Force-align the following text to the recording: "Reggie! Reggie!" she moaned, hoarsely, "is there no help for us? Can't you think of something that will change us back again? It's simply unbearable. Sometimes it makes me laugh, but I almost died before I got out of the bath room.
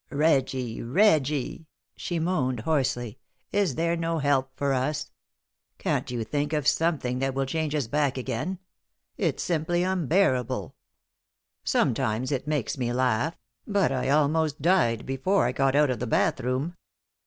"Reggie! 0.09 0.81
Reggie!" 0.81 1.67
she 1.95 2.17
moaned, 2.17 2.61
hoarsely, 2.61 3.19
"is 3.51 3.75
there 3.75 3.95
no 3.95 4.17
help 4.17 4.49
for 4.55 4.73
us? 4.73 5.11
Can't 5.77 6.09
you 6.09 6.23
think 6.23 6.53
of 6.53 6.65
something 6.67 7.19
that 7.19 7.35
will 7.35 7.45
change 7.45 7.75
us 7.75 7.85
back 7.85 8.17
again? 8.17 8.57
It's 9.15 9.43
simply 9.43 9.83
unbearable. 9.83 10.75
Sometimes 11.63 12.31
it 12.31 12.47
makes 12.47 12.79
me 12.79 12.91
laugh, 12.91 13.37
but 13.67 13.91
I 13.91 14.09
almost 14.09 14.59
died 14.59 15.05
before 15.05 15.45
I 15.45 15.51
got 15.51 15.75
out 15.75 15.91
of 15.91 15.99
the 15.99 16.07
bath 16.07 16.39
room. 16.39 16.77